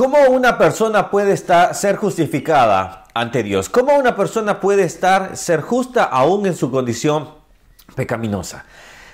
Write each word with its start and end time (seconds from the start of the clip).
¿Cómo 0.00 0.16
una 0.30 0.56
persona 0.56 1.10
puede 1.10 1.32
estar, 1.32 1.74
ser 1.74 1.96
justificada 1.96 3.04
ante 3.12 3.42
Dios? 3.42 3.68
¿Cómo 3.68 3.94
una 3.98 4.16
persona 4.16 4.58
puede 4.58 4.84
estar, 4.84 5.36
ser 5.36 5.60
justa 5.60 6.04
aún 6.04 6.46
en 6.46 6.56
su 6.56 6.70
condición 6.70 7.28
pecaminosa? 7.94 8.64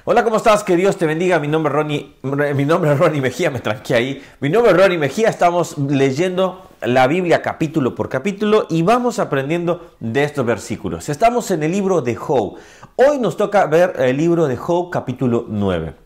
Hola, 0.04 0.22
¿cómo 0.22 0.37
estás? 0.37 0.62
Que 0.62 0.77
Dios 0.77 0.96
te 0.96 1.04
bendiga. 1.07 1.41
Mi 1.41 1.49
nombre 1.49 1.72
es 1.72 1.75
Ronnie, 1.75 2.14
mi 2.54 2.64
nombre 2.64 2.93
es 2.93 3.01
Ronnie 3.01 3.21
Mejía, 3.21 3.51
me 3.51 3.59
tranqué 3.59 3.96
ahí. 3.96 4.22
Mi 4.38 4.49
nombre 4.49 4.71
es 4.71 4.79
Ronnie 4.79 4.96
Mejía, 4.96 5.29
estamos 5.29 5.77
leyendo 5.77 6.68
la 6.80 7.09
Biblia 7.09 7.43
capítulo 7.43 7.96
por 7.96 8.09
capítulo 8.09 8.68
y 8.71 8.82
vamos 8.82 9.18
aprendiendo 9.18 9.96
de 9.98 10.23
estos 10.23 10.46
versículos. 10.46 11.09
Estamos 11.09 11.50
en 11.50 11.64
el 11.64 11.73
libro 11.73 12.00
de 12.00 12.14
Job. 12.14 12.59
Hoy 12.95 13.18
nos 13.18 13.37
toca 13.37 13.66
ver 13.66 13.95
el 13.98 14.16
libro 14.16 14.46
de 14.46 14.57
Job 14.57 14.91
capítulo 14.93 15.46
9. 15.48 16.05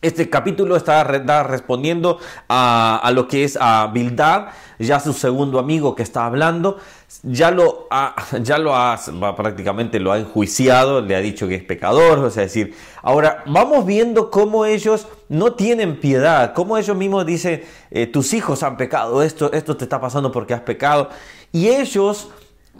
Este 0.00 0.30
capítulo 0.30 0.76
está 0.76 1.02
respondiendo 1.02 2.20
a, 2.48 3.10
lo 3.12 3.26
que 3.26 3.42
es 3.42 3.58
a 3.60 3.88
Bildad, 3.92 4.46
ya 4.78 5.00
su 5.00 5.12
segundo 5.12 5.58
amigo 5.58 5.96
que 5.96 6.04
está 6.04 6.24
hablando, 6.24 6.78
ya 7.24 7.50
lo 7.50 7.88
ha, 7.90 8.14
ya 8.42 8.58
lo 8.58 8.76
ha, 8.76 8.96
prácticamente 9.36 9.98
lo 9.98 10.12
ha 10.12 10.18
enjuiciado, 10.18 11.00
le 11.00 11.16
ha 11.16 11.20
dicho 11.20 11.48
que 11.48 11.56
es 11.56 11.64
pecador, 11.64 12.20
o 12.20 12.30
sea, 12.30 12.44
decir, 12.44 12.76
ahora 13.02 13.42
vamos 13.46 13.84
viendo 13.86 14.30
cómo 14.30 14.66
ellos 14.66 15.08
no 15.28 15.54
tienen 15.54 15.98
piedad, 15.98 16.54
cómo 16.54 16.78
ellos 16.78 16.96
mismos 16.96 17.26
dicen, 17.26 17.64
eh, 17.90 18.06
tus 18.06 18.34
hijos 18.34 18.62
han 18.62 18.76
pecado, 18.76 19.20
esto, 19.24 19.52
esto 19.52 19.76
te 19.76 19.82
está 19.82 20.00
pasando 20.00 20.30
porque 20.30 20.54
has 20.54 20.60
pecado, 20.60 21.08
y 21.50 21.70
ellos 21.70 22.28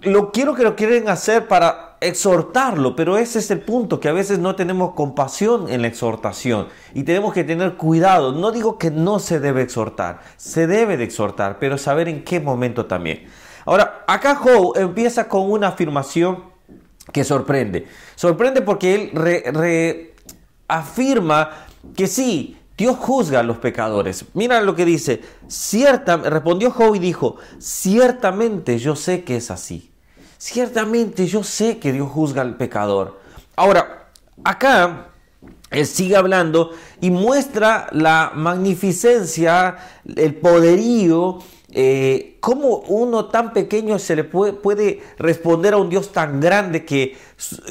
lo 0.03 0.31
quiero 0.31 0.55
que 0.55 0.63
lo 0.63 0.77
quieren 0.77 1.09
hacer 1.09 1.49
para 1.49 1.88
exhortarlo, 2.01 2.95
pero 2.95 3.19
ese 3.19 3.39
es 3.39 3.51
el 3.51 3.61
punto, 3.61 4.01
que 4.01 4.09
a 4.09 4.13
veces 4.13 4.39
no 4.39 4.55
tenemos 4.55 4.95
compasión 4.95 5.69
en 5.69 5.83
la 5.83 5.89
exhortación 5.89 6.69
y 6.95 7.03
tenemos 7.03 7.33
que 7.33 7.45
tener 7.45 7.75
cuidado. 7.75 8.33
No 8.33 8.53
digo 8.53 8.79
que 8.79 8.91
no 8.91 9.19
se 9.19 9.41
debe 9.41 9.63
exhortar, 9.63 10.21
se 10.37 10.67
debe 10.67 10.97
de 10.97 11.05
exhortar, 11.05 11.59
pero 11.59 11.79
saber 11.79 12.09
en 12.09 12.25
qué 12.25 12.41
momento 12.41 12.87
también. 12.87 13.27
Ahora, 13.65 14.05
acá 14.07 14.37
Joe 14.37 14.81
empieza 14.81 15.29
con 15.29 15.51
una 15.51 15.69
afirmación 15.69 16.45
que 17.13 17.25
sorprende. 17.25 17.87
Sorprende 18.15 18.63
porque 18.63 18.95
él 19.13 20.15
afirma 20.69 21.51
que 21.95 22.07
sí, 22.07 22.57
Dios 22.77 22.97
juzga 22.97 23.41
a 23.41 23.43
los 23.43 23.59
pecadores. 23.59 24.25
Mira 24.35 24.61
lo 24.61 24.75
que 24.77 24.85
dice. 24.85 25.21
Cierta, 25.49 26.17
respondió 26.17 26.71
Job 26.71 26.95
y 26.95 27.01
dijo, 27.01 27.37
ciertamente 27.59 28.79
yo 28.79 28.95
sé 28.95 29.25
que 29.25 29.37
es 29.37 29.51
así. 29.51 29.91
Ciertamente 30.39 31.27
yo 31.27 31.43
sé 31.43 31.79
que 31.79 31.93
Dios 31.93 32.09
juzga 32.09 32.43
al 32.43 32.57
pecador. 32.57 33.21
Ahora, 33.57 34.09
acá 34.45 35.09
él 35.71 35.87
sigue 35.87 36.17
hablando 36.17 36.71
y 37.01 37.11
muestra 37.11 37.89
la 37.91 38.33
magnificencia, 38.35 39.77
el 40.17 40.37
poderío 40.37 41.41
eh, 41.71 42.39
¿Cómo 42.41 42.79
uno 42.89 43.27
tan 43.27 43.53
pequeño 43.53 43.99
se 43.99 44.17
le 44.17 44.25
puede, 44.25 45.03
responder 45.19 45.75
a 45.75 45.77
un 45.77 45.91
Dios 45.91 46.13
tan 46.13 46.41
grande 46.41 46.87
que, 46.87 47.19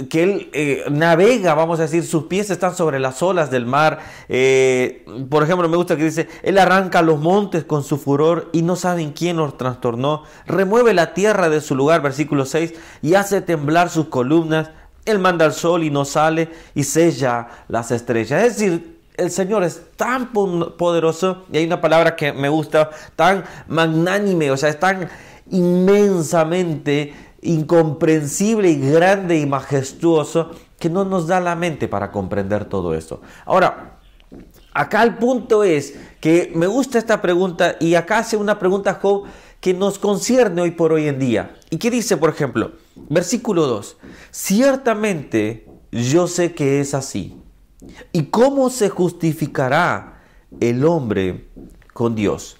que 0.08 0.24
Él 0.24 0.50
eh, 0.54 0.86
navega, 0.92 1.56
vamos 1.56 1.80
a 1.80 1.84
decir, 1.84 2.06
sus 2.06 2.26
pies 2.26 2.52
están 2.52 2.76
sobre 2.76 3.00
las 3.00 3.24
olas 3.24 3.50
del 3.50 3.66
mar? 3.66 4.00
Eh, 4.30 5.04
por 5.32 5.42
ejemplo, 5.42 5.68
me 5.68 5.78
gusta 5.78 5.98
que 5.98 6.04
dice, 6.04 6.30
Él 6.44 6.60
arranca 6.60 7.02
los 7.02 7.20
montes 7.20 7.64
con 7.64 7.84
su 7.84 7.98
furor 7.98 8.50
y 8.54 8.62
no 8.62 8.76
saben 8.76 9.14
quién 9.14 9.38
los 9.38 9.58
trastornó, 9.58 10.24
remueve 10.46 10.94
la 10.94 11.16
tierra 11.16 11.50
de 11.50 11.60
su 11.60 11.74
lugar, 11.74 12.04
versículo 12.04 12.46
6, 12.46 12.76
y 13.02 13.16
hace 13.16 13.42
temblar 13.42 13.90
sus 13.90 14.10
columnas. 14.10 14.70
Él 15.06 15.18
manda 15.18 15.46
el 15.46 15.54
sol 15.54 15.84
y 15.84 15.90
no 15.90 16.06
sale 16.06 16.50
y 16.76 16.84
sella 16.84 17.48
las 17.68 17.90
estrellas. 17.92 18.44
Es 18.44 18.58
decir, 18.58 18.97
el 19.18 19.32
Señor 19.32 19.64
es 19.64 19.82
tan 19.96 20.32
poderoso, 20.32 21.46
y 21.52 21.58
hay 21.58 21.66
una 21.66 21.82
palabra 21.82 22.16
que 22.16 22.32
me 22.32 22.50
gusta, 22.50 22.92
tan 23.16 23.44
magnánime, 23.68 24.52
o 24.52 24.58
sea, 24.58 24.70
es 24.70 24.80
tan 24.80 25.10
inmensamente 25.50 27.14
incomprensible 27.42 28.70
y 28.70 28.92
grande 28.92 29.40
y 29.40 29.46
majestuoso 29.46 30.52
que 30.80 30.90
no 30.90 31.04
nos 31.04 31.28
da 31.28 31.40
la 31.40 31.56
mente 31.56 31.88
para 31.88 32.12
comprender 32.12 32.66
todo 32.66 32.94
esto. 32.94 33.22
Ahora, 33.46 33.98
acá 34.74 35.02
el 35.04 35.16
punto 35.16 35.64
es 35.64 35.96
que 36.20 36.52
me 36.54 36.68
gusta 36.68 37.00
esta 37.00 37.22
pregunta 37.22 37.76
y 37.80 37.96
acá 37.96 38.20
hace 38.20 38.38
una 38.38 38.60
pregunta 38.60 39.00
Job 39.02 39.24
que 39.60 39.74
nos 39.74 39.98
concierne 39.98 40.62
hoy 40.62 40.72
por 40.72 40.94
hoy 40.94 41.08
en 41.08 41.18
día. 41.18 41.56
¿Y 41.72 41.78
qué 41.78 41.90
dice, 41.90 42.18
por 42.18 42.30
ejemplo? 42.30 42.74
Versículo 43.10 43.66
2. 43.66 43.98
Ciertamente 44.30 45.66
yo 45.92 46.28
sé 46.28 46.54
que 46.54 46.80
es 46.80 46.94
así 46.94 47.36
¿Y 48.12 48.26
cómo 48.26 48.70
se 48.70 48.90
justificará 48.90 50.22
el 50.60 50.86
hombre 50.86 51.48
con 51.94 52.16
Dios? 52.16 52.58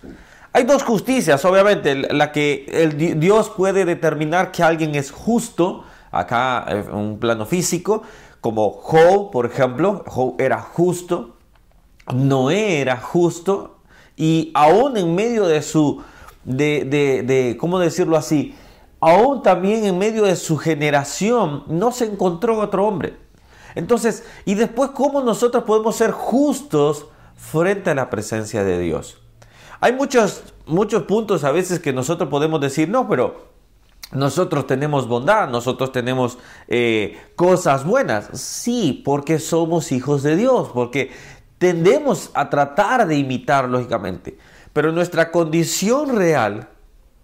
Hay 0.54 0.64
dos 0.64 0.84
justicias, 0.84 1.46
obviamente, 1.46 1.96
la 1.96 2.32
que 2.32 2.66
el 2.70 3.20
Dios 3.20 3.50
puede 3.50 3.86
determinar 3.86 4.52
que 4.52 4.64
alguien 4.64 4.96
es 4.96 5.12
justo, 5.12 5.84
acá 6.12 6.66
en 6.70 6.94
un 6.94 7.20
plano 7.20 7.46
físico, 7.46 8.02
como 8.42 8.72
Job, 8.72 9.32
por 9.32 9.46
ejemplo, 9.46 10.04
Job 10.08 10.36
era 10.40 10.62
justo, 10.62 11.36
Noé 12.14 12.82
era 12.82 12.98
justo, 12.98 13.78
y 14.16 14.52
aún 14.56 14.98
en 14.98 15.14
medio 15.14 15.46
de 15.46 15.62
su, 15.62 16.02
de, 16.44 16.86
de, 16.86 17.22
de, 17.24 17.58
¿cómo 17.58 17.78
decirlo 17.78 18.18
así? 18.18 18.56
Aún 19.00 19.44
también 19.44 19.86
en 19.86 19.98
medio 20.00 20.24
de 20.24 20.36
su 20.36 20.58
generación 20.58 21.66
no 21.68 21.92
se 21.92 22.06
encontró 22.06 22.60
otro 22.60 22.88
hombre. 22.88 23.27
Entonces, 23.78 24.24
y 24.44 24.56
después, 24.56 24.90
¿cómo 24.90 25.22
nosotros 25.22 25.64
podemos 25.64 25.96
ser 25.96 26.10
justos 26.10 27.06
frente 27.36 27.92
a 27.92 27.96
la 27.96 28.10
presencia 28.10 28.64
de 28.64 28.80
Dios? 28.80 29.20
Hay 29.80 29.94
muchos, 29.94 30.42
muchos 30.66 31.04
puntos 31.04 31.44
a 31.44 31.52
veces 31.52 31.80
que 31.80 31.94
nosotros 31.94 32.28
podemos 32.28 32.60
decir, 32.60 32.90
no, 32.90 33.08
pero 33.08 33.50
nosotros 34.12 34.66
tenemos 34.66 35.08
bondad, 35.08 35.48
nosotros 35.48 35.92
tenemos 35.92 36.40
eh, 36.68 37.20
cosas 37.36 37.86
buenas. 37.86 38.30
Sí, 38.34 39.04
porque 39.06 39.38
somos 39.38 39.92
hijos 39.92 40.24
de 40.24 40.36
Dios, 40.36 40.72
porque 40.74 41.12
tendemos 41.60 42.32
a 42.34 42.50
tratar 42.50 43.08
de 43.08 43.16
imitar, 43.16 43.70
lógicamente. 43.70 44.40
Pero 44.74 44.92
nuestra 44.92 45.32
condición 45.32 46.16
real 46.16 46.68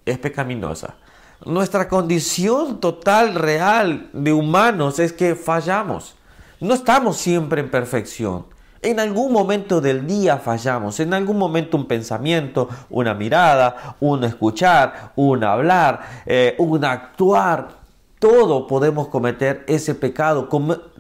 es 0.05 0.19
pecaminosa. 0.19 0.97
Nuestra 1.45 1.89
condición 1.89 2.79
total, 2.79 3.33
real 3.33 4.11
de 4.13 4.33
humanos 4.33 4.99
es 4.99 5.13
que 5.13 5.33
fallamos. 5.33 6.15
No 6.63 6.75
estamos 6.75 7.17
siempre 7.17 7.59
en 7.59 7.69
perfección. 7.69 8.45
En 8.81 8.97
algún 9.01 9.33
momento 9.33 9.81
del 9.81 10.07
día 10.07 10.37
fallamos, 10.37 10.97
en 11.01 11.13
algún 11.13 11.37
momento 11.37 11.75
un 11.75 11.85
pensamiento, 11.89 12.69
una 12.89 13.13
mirada, 13.13 13.97
un 13.99 14.23
escuchar, 14.23 15.11
un 15.17 15.43
hablar, 15.43 16.23
eh, 16.25 16.55
un 16.59 16.85
actuar, 16.85 17.67
todo 18.17 18.65
podemos 18.65 19.09
cometer 19.09 19.65
ese 19.67 19.93
pecado. 19.93 20.47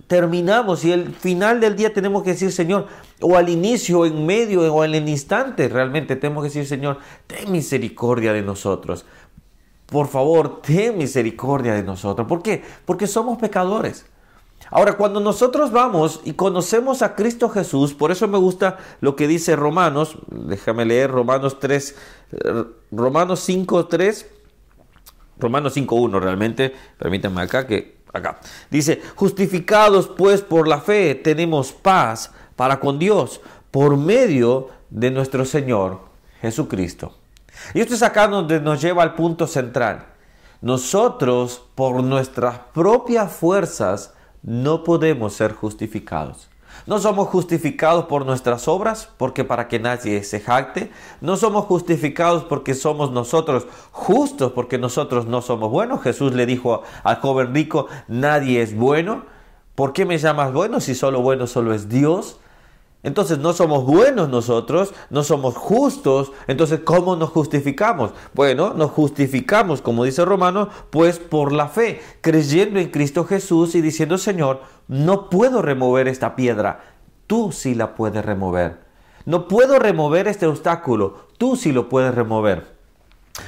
terminamos 0.07 0.83
y 0.83 0.91
al 0.91 1.13
final 1.13 1.61
del 1.61 1.77
día 1.77 1.93
tenemos 1.93 2.23
que 2.23 2.31
decir, 2.31 2.51
Señor, 2.51 2.87
o 3.21 3.37
al 3.37 3.47
inicio, 3.47 3.99
o 3.99 4.05
en 4.05 4.25
medio, 4.25 4.61
o 4.73 4.83
en 4.83 4.95
el 4.95 5.07
instante, 5.07 5.69
realmente 5.69 6.17
tenemos 6.17 6.43
que 6.43 6.49
decir, 6.49 6.65
Señor, 6.65 6.97
ten 7.25 7.49
misericordia 7.49 8.33
de 8.33 8.41
nosotros. 8.41 9.05
Por 9.85 10.09
favor, 10.09 10.61
ten 10.61 10.97
misericordia 10.97 11.73
de 11.73 11.83
nosotros. 11.83 12.27
¿Por 12.27 12.43
qué? 12.43 12.61
Porque 12.83 13.07
somos 13.07 13.37
pecadores. 13.37 14.05
Ahora, 14.75 14.97
cuando 14.97 15.19
nosotros 15.19 15.71
vamos 15.71 16.21
y 16.23 16.33
conocemos 16.33 17.03
a 17.03 17.13
Cristo 17.13 17.47
Jesús, 17.47 17.93
por 17.93 18.09
eso 18.09 18.27
me 18.27 18.39
gusta 18.39 18.79
lo 19.01 19.15
que 19.15 19.27
dice 19.27 19.55
Romanos, 19.55 20.17
déjame 20.31 20.83
leer 20.83 21.11
Romanos 21.11 21.59
3, 21.59 21.95
eh, 22.31 22.63
Romanos 22.91 23.41
5, 23.41 23.85
3, 23.85 24.25
Romanos 25.37 25.73
5, 25.75 25.95
1 25.95 26.19
realmente, 26.19 26.73
permítanme 26.97 27.43
acá 27.43 27.67
que, 27.67 27.97
acá, 28.13 28.39
dice, 28.71 28.99
justificados 29.15 30.07
pues 30.07 30.41
por 30.41 30.67
la 30.67 30.81
fe 30.81 31.13
tenemos 31.13 31.71
paz 31.71 32.31
para 32.55 32.79
con 32.79 32.97
Dios 32.97 33.41
por 33.69 33.95
medio 33.95 34.69
de 34.89 35.11
nuestro 35.11 35.45
Señor 35.45 35.99
Jesucristo. 36.41 37.13
Y 37.75 37.81
esto 37.81 37.93
es 37.93 38.01
acá 38.01 38.27
donde 38.27 38.59
nos 38.59 38.81
lleva 38.81 39.03
al 39.03 39.13
punto 39.13 39.45
central. 39.45 40.07
Nosotros, 40.61 41.61
por 41.75 42.01
nuestras 42.01 42.57
propias 42.73 43.31
fuerzas, 43.31 44.15
no 44.43 44.83
podemos 44.83 45.33
ser 45.33 45.53
justificados. 45.53 46.49
No 46.85 46.99
somos 46.99 47.29
justificados 47.29 48.05
por 48.05 48.25
nuestras 48.25 48.67
obras, 48.67 49.09
porque 49.17 49.43
para 49.43 49.67
que 49.67 49.79
nadie 49.79 50.23
se 50.23 50.39
jacte. 50.39 50.91
No 51.21 51.37
somos 51.37 51.65
justificados 51.65 52.43
porque 52.43 52.73
somos 52.73 53.11
nosotros 53.11 53.67
justos, 53.91 54.51
porque 54.51 54.77
nosotros 54.77 55.25
no 55.25 55.41
somos 55.41 55.71
buenos. 55.71 56.01
Jesús 56.01 56.33
le 56.33 56.45
dijo 56.45 56.83
al 57.03 57.17
joven 57.17 57.53
rico, 57.53 57.87
nadie 58.07 58.61
es 58.61 58.75
bueno. 58.75 59.23
¿Por 59.75 59.93
qué 59.93 60.05
me 60.05 60.17
llamas 60.17 60.51
bueno 60.51 60.81
si 60.81 60.93
solo 60.93 61.21
bueno 61.21 61.47
solo 61.47 61.73
es 61.73 61.87
Dios? 61.89 62.37
Entonces 63.03 63.37
no 63.37 63.51
somos 63.51 63.85
buenos 63.85 64.29
nosotros, 64.29 64.93
no 65.09 65.23
somos 65.23 65.55
justos, 65.55 66.31
entonces 66.47 66.79
¿cómo 66.85 67.17
nos 67.17 67.31
justificamos? 67.31 68.11
Bueno, 68.33 68.73
nos 68.73 68.91
justificamos, 68.91 69.81
como 69.81 70.05
dice 70.05 70.23
Romano, 70.23 70.69
pues 70.89 71.19
por 71.19 71.51
la 71.51 71.67
fe, 71.67 72.01
creyendo 72.21 72.79
en 72.79 72.89
Cristo 72.89 73.25
Jesús 73.25 73.75
y 73.75 73.81
diciendo, 73.81 74.17
Señor, 74.17 74.61
no 74.87 75.29
puedo 75.29 75.61
remover 75.61 76.07
esta 76.07 76.35
piedra, 76.37 76.79
tú 77.27 77.51
sí 77.51 77.75
la 77.75 77.95
puedes 77.95 78.25
remover. 78.25 78.81
No 79.25 79.47
puedo 79.47 79.79
remover 79.79 80.27
este 80.27 80.47
obstáculo, 80.47 81.27
tú 81.37 81.55
sí 81.55 81.71
lo 81.71 81.89
puedes 81.89 82.15
remover. 82.15 82.72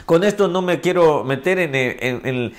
Con 0.07 0.23
esto 0.23 0.47
no 0.47 0.63
me 0.63 0.81
quiero 0.81 1.23
meter 1.23 1.59
en, 1.59 2.53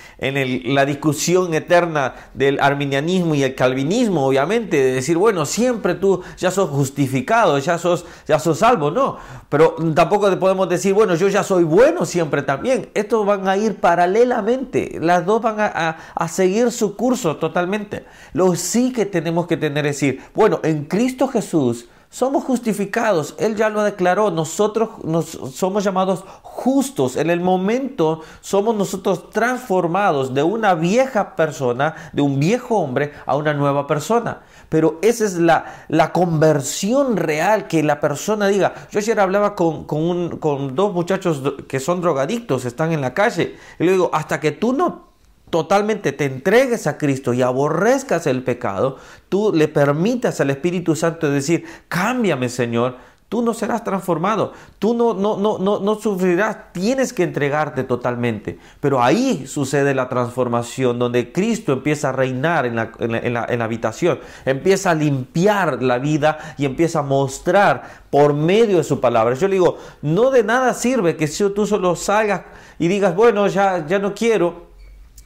la 0.74 0.86
discusión 0.86 1.54
eterna 1.54 2.14
del 2.34 2.60
arminianismo 2.60 3.34
y 3.34 3.42
el 3.42 3.56
calvinismo, 3.56 4.28
obviamente, 4.28 4.76
de 4.76 4.92
decir, 4.92 5.16
bueno, 5.16 5.44
siempre 5.44 5.96
tú 5.96 6.22
ya 6.38 6.52
sos 6.52 6.70
justificado, 6.70 7.58
ya 7.58 7.78
sos, 7.78 8.04
ya 8.28 8.38
sos 8.38 8.60
salvo, 8.60 8.92
no. 8.92 9.16
Pero 9.48 9.74
tampoco 9.92 10.38
podemos 10.38 10.68
decir, 10.68 10.94
bueno, 10.94 11.16
yo 11.16 11.26
ya 11.26 11.42
soy 11.42 11.64
bueno 11.64 12.04
siempre 12.04 12.42
también. 12.42 12.90
Estos 12.94 13.26
van 13.26 13.48
a 13.48 13.56
ir 13.56 13.74
paralelamente, 13.80 14.98
las 15.00 15.26
dos 15.26 15.42
van 15.42 15.56
a 15.58 16.28
seguir 16.28 16.70
su 16.70 16.94
curso 16.94 17.38
totalmente. 17.38 18.04
Lo 18.34 18.54
sí 18.54 18.92
que 18.92 19.04
tenemos 19.04 19.48
que 19.48 19.56
tener 19.56 19.84
es 19.86 19.96
decir, 19.96 20.22
bueno, 20.32 20.60
en 20.62 20.84
Cristo 20.84 21.26
Jesús, 21.26 21.88
somos 22.10 22.44
justificados, 22.44 23.34
Él 23.38 23.56
ya 23.56 23.68
lo 23.68 23.82
declaró, 23.82 24.30
nosotros 24.30 24.90
nos, 25.04 25.26
somos 25.26 25.84
llamados 25.84 26.24
justos, 26.42 27.16
en 27.16 27.30
el 27.30 27.40
momento 27.40 28.22
somos 28.40 28.74
nosotros 28.74 29.30
transformados 29.30 30.32
de 30.32 30.42
una 30.42 30.74
vieja 30.74 31.36
persona, 31.36 31.94
de 32.12 32.22
un 32.22 32.40
viejo 32.40 32.76
hombre, 32.76 33.12
a 33.26 33.36
una 33.36 33.52
nueva 33.54 33.86
persona. 33.86 34.42
Pero 34.68 34.98
esa 35.02 35.24
es 35.24 35.34
la, 35.34 35.84
la 35.88 36.12
conversión 36.12 37.16
real, 37.16 37.66
que 37.68 37.82
la 37.82 38.00
persona 38.00 38.48
diga, 38.48 38.74
yo 38.90 38.98
ayer 38.98 39.20
hablaba 39.20 39.54
con, 39.54 39.84
con, 39.84 40.38
con 40.38 40.74
dos 40.74 40.92
muchachos 40.92 41.42
que 41.68 41.80
son 41.80 42.00
drogadictos, 42.00 42.64
están 42.64 42.92
en 42.92 43.00
la 43.00 43.14
calle, 43.14 43.56
y 43.78 43.84
le 43.84 43.92
digo, 43.92 44.10
hasta 44.12 44.40
que 44.40 44.52
tú 44.52 44.72
no 44.72 45.05
totalmente 45.50 46.12
te 46.12 46.24
entregues 46.24 46.86
a 46.86 46.98
Cristo 46.98 47.32
y 47.32 47.42
aborrezcas 47.42 48.26
el 48.26 48.42
pecado, 48.42 48.96
tú 49.28 49.52
le 49.54 49.68
permitas 49.68 50.40
al 50.40 50.50
Espíritu 50.50 50.96
Santo 50.96 51.30
decir, 51.30 51.64
cámbiame 51.88 52.48
Señor, 52.48 52.96
tú 53.28 53.42
no 53.42 53.54
serás 53.54 53.82
transformado, 53.82 54.52
tú 54.78 54.94
no, 54.94 55.12
no, 55.12 55.36
no, 55.36 55.58
no, 55.58 55.80
no 55.80 55.94
sufrirás, 55.96 56.72
tienes 56.72 57.12
que 57.12 57.24
entregarte 57.24 57.82
totalmente. 57.82 58.58
Pero 58.80 59.02
ahí 59.02 59.46
sucede 59.46 59.94
la 59.94 60.08
transformación, 60.08 60.98
donde 60.98 61.32
Cristo 61.32 61.72
empieza 61.72 62.10
a 62.10 62.12
reinar 62.12 62.66
en 62.66 62.76
la, 62.76 62.92
en 62.98 63.32
la, 63.32 63.46
en 63.48 63.58
la 63.58 63.64
habitación, 63.64 64.20
empieza 64.44 64.92
a 64.92 64.94
limpiar 64.94 65.82
la 65.82 65.98
vida 65.98 66.54
y 66.56 66.64
empieza 66.66 67.00
a 67.00 67.02
mostrar 67.02 68.04
por 68.10 68.32
medio 68.32 68.78
de 68.78 68.84
su 68.84 69.00
palabra. 69.00 69.34
Yo 69.34 69.48
le 69.48 69.54
digo, 69.54 69.78
no 70.02 70.30
de 70.30 70.44
nada 70.44 70.72
sirve 70.74 71.16
que 71.16 71.26
si 71.26 71.48
tú 71.50 71.66
solo 71.66 71.96
salgas 71.96 72.42
y 72.78 72.86
digas, 72.88 73.16
bueno, 73.16 73.48
ya, 73.48 73.86
ya 73.86 73.98
no 73.98 74.14
quiero, 74.14 74.65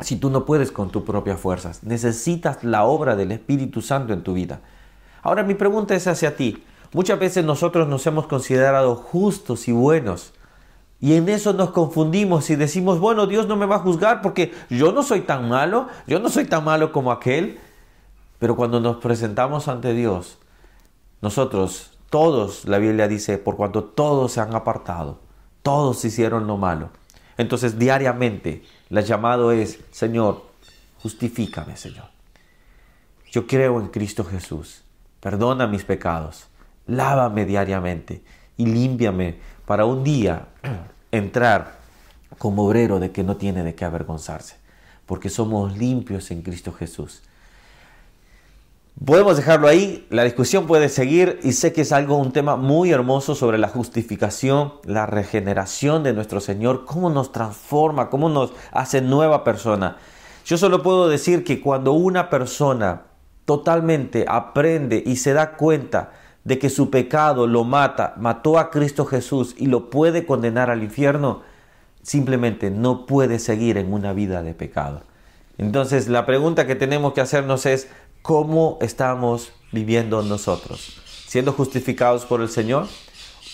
si 0.02 0.16
tú 0.16 0.30
no 0.30 0.44
puedes 0.44 0.72
con 0.72 0.90
tus 0.90 1.02
propias 1.02 1.40
fuerzas. 1.40 1.82
Necesitas 1.82 2.64
la 2.64 2.84
obra 2.84 3.16
del 3.16 3.32
Espíritu 3.32 3.82
Santo 3.82 4.12
en 4.12 4.22
tu 4.22 4.34
vida. 4.34 4.60
Ahora 5.22 5.42
mi 5.42 5.54
pregunta 5.54 5.94
es 5.94 6.06
hacia 6.06 6.36
ti. 6.36 6.64
Muchas 6.92 7.18
veces 7.18 7.44
nosotros 7.44 7.86
nos 7.88 8.06
hemos 8.06 8.26
considerado 8.26 8.96
justos 8.96 9.68
y 9.68 9.72
buenos. 9.72 10.32
Y 11.00 11.14
en 11.14 11.28
eso 11.28 11.52
nos 11.52 11.70
confundimos 11.70 12.50
y 12.50 12.56
decimos, 12.56 12.98
bueno, 12.98 13.26
Dios 13.26 13.46
no 13.46 13.56
me 13.56 13.66
va 13.66 13.76
a 13.76 13.80
juzgar 13.80 14.20
porque 14.20 14.52
yo 14.68 14.92
no 14.92 15.02
soy 15.02 15.22
tan 15.22 15.48
malo, 15.48 15.88
yo 16.06 16.18
no 16.18 16.28
soy 16.28 16.44
tan 16.44 16.64
malo 16.64 16.92
como 16.92 17.10
aquel. 17.10 17.58
Pero 18.38 18.56
cuando 18.56 18.80
nos 18.80 18.96
presentamos 18.96 19.68
ante 19.68 19.94
Dios, 19.94 20.38
nosotros, 21.22 21.98
todos, 22.10 22.66
la 22.66 22.78
Biblia 22.78 23.08
dice, 23.08 23.38
por 23.38 23.56
cuanto 23.56 23.84
todos 23.84 24.32
se 24.32 24.40
han 24.40 24.54
apartado, 24.54 25.20
todos 25.62 26.04
hicieron 26.04 26.46
lo 26.46 26.56
malo. 26.56 26.90
Entonces 27.40 27.78
diariamente 27.78 28.62
el 28.90 29.02
llamado 29.02 29.50
es, 29.50 29.78
Señor, 29.90 30.44
justifícame, 31.02 31.74
Señor. 31.74 32.04
Yo 33.32 33.46
creo 33.46 33.80
en 33.80 33.88
Cristo 33.88 34.24
Jesús. 34.24 34.82
Perdona 35.20 35.66
mis 35.66 35.84
pecados. 35.84 36.48
Lávame 36.86 37.46
diariamente 37.46 38.22
y 38.58 38.66
límpiame 38.66 39.38
para 39.64 39.86
un 39.86 40.04
día 40.04 40.48
entrar 41.12 41.78
como 42.36 42.66
obrero 42.66 43.00
de 43.00 43.10
que 43.10 43.22
no 43.22 43.38
tiene 43.38 43.62
de 43.62 43.74
qué 43.74 43.86
avergonzarse, 43.86 44.56
porque 45.06 45.30
somos 45.30 45.78
limpios 45.78 46.30
en 46.30 46.42
Cristo 46.42 46.74
Jesús. 46.74 47.22
Podemos 49.02 49.38
dejarlo 49.38 49.66
ahí, 49.66 50.06
la 50.10 50.24
discusión 50.24 50.66
puede 50.66 50.90
seguir 50.90 51.40
y 51.42 51.52
sé 51.52 51.72
que 51.72 51.80
es 51.80 51.92
algo, 51.92 52.18
un 52.18 52.32
tema 52.32 52.56
muy 52.56 52.90
hermoso 52.90 53.34
sobre 53.34 53.56
la 53.56 53.68
justificación, 53.68 54.74
la 54.84 55.06
regeneración 55.06 56.02
de 56.02 56.12
nuestro 56.12 56.38
Señor, 56.38 56.84
cómo 56.84 57.08
nos 57.08 57.32
transforma, 57.32 58.10
cómo 58.10 58.28
nos 58.28 58.52
hace 58.72 59.00
nueva 59.00 59.42
persona. 59.42 59.96
Yo 60.44 60.58
solo 60.58 60.82
puedo 60.82 61.08
decir 61.08 61.44
que 61.44 61.62
cuando 61.62 61.92
una 61.92 62.28
persona 62.28 63.04
totalmente 63.46 64.26
aprende 64.28 65.02
y 65.04 65.16
se 65.16 65.32
da 65.32 65.56
cuenta 65.56 66.12
de 66.44 66.58
que 66.58 66.68
su 66.68 66.90
pecado 66.90 67.46
lo 67.46 67.64
mata, 67.64 68.12
mató 68.18 68.58
a 68.58 68.70
Cristo 68.70 69.06
Jesús 69.06 69.54
y 69.56 69.64
lo 69.64 69.88
puede 69.88 70.26
condenar 70.26 70.68
al 70.68 70.82
infierno, 70.82 71.40
simplemente 72.02 72.70
no 72.70 73.06
puede 73.06 73.38
seguir 73.38 73.78
en 73.78 73.94
una 73.94 74.12
vida 74.12 74.42
de 74.42 74.52
pecado. 74.52 75.04
Entonces 75.56 76.08
la 76.08 76.26
pregunta 76.26 76.66
que 76.66 76.74
tenemos 76.74 77.14
que 77.14 77.22
hacernos 77.22 77.64
es, 77.64 77.88
cómo 78.22 78.78
estamos 78.80 79.52
viviendo 79.72 80.22
nosotros, 80.22 81.00
siendo 81.26 81.52
justificados 81.52 82.24
por 82.24 82.40
el 82.40 82.48
Señor 82.48 82.86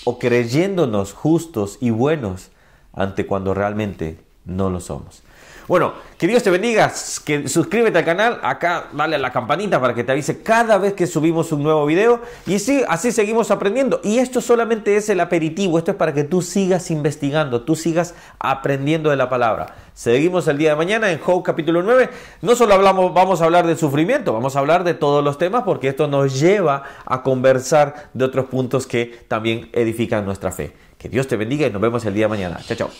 o 0.04 0.18
creyéndonos 0.18 1.12
justos 1.12 1.78
y 1.80 1.90
buenos 1.90 2.50
ante 2.92 3.26
cuando 3.26 3.54
realmente 3.54 4.25
no 4.46 4.70
lo 4.70 4.80
somos. 4.80 5.22
Bueno, 5.68 5.94
que 6.16 6.28
Dios 6.28 6.44
te 6.44 6.50
bendiga, 6.50 6.92
que 7.24 7.48
suscríbete 7.48 7.98
al 7.98 8.04
canal, 8.04 8.38
acá 8.44 8.86
dale 8.92 9.16
a 9.16 9.18
la 9.18 9.32
campanita 9.32 9.80
para 9.80 9.94
que 9.94 10.04
te 10.04 10.12
avise 10.12 10.40
cada 10.40 10.78
vez 10.78 10.92
que 10.92 11.08
subimos 11.08 11.50
un 11.50 11.64
nuevo 11.64 11.84
video 11.86 12.20
y 12.46 12.60
sí, 12.60 12.84
así 12.88 13.10
seguimos 13.10 13.50
aprendiendo. 13.50 14.00
Y 14.04 14.18
esto 14.18 14.40
solamente 14.40 14.96
es 14.96 15.08
el 15.08 15.18
aperitivo, 15.18 15.76
esto 15.76 15.90
es 15.90 15.96
para 15.96 16.14
que 16.14 16.22
tú 16.22 16.40
sigas 16.40 16.92
investigando, 16.92 17.62
tú 17.62 17.74
sigas 17.74 18.14
aprendiendo 18.38 19.10
de 19.10 19.16
la 19.16 19.28
palabra. 19.28 19.74
Seguimos 19.92 20.46
el 20.46 20.58
día 20.58 20.70
de 20.70 20.76
mañana 20.76 21.10
en 21.10 21.18
Job 21.18 21.42
capítulo 21.42 21.82
9. 21.82 22.10
No 22.42 22.54
solo 22.54 22.74
hablamos, 22.74 23.12
vamos 23.12 23.40
a 23.40 23.46
hablar 23.46 23.66
del 23.66 23.76
sufrimiento, 23.76 24.32
vamos 24.32 24.54
a 24.54 24.60
hablar 24.60 24.84
de 24.84 24.94
todos 24.94 25.24
los 25.24 25.36
temas 25.36 25.64
porque 25.64 25.88
esto 25.88 26.06
nos 26.06 26.38
lleva 26.38 26.84
a 27.04 27.24
conversar 27.24 28.10
de 28.14 28.24
otros 28.24 28.46
puntos 28.46 28.86
que 28.86 29.24
también 29.26 29.68
edifican 29.72 30.24
nuestra 30.24 30.52
fe. 30.52 30.74
Que 30.96 31.08
Dios 31.08 31.26
te 31.26 31.36
bendiga 31.36 31.66
y 31.66 31.72
nos 31.72 31.82
vemos 31.82 32.04
el 32.04 32.14
día 32.14 32.26
de 32.26 32.30
mañana. 32.30 32.60
Chao, 32.64 32.76
chao. 32.76 32.90